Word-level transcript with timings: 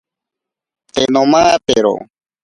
Te 0.93 1.03
nomatero. 1.13 1.93